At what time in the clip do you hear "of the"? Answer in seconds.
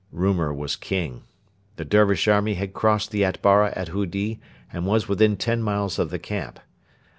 5.99-6.17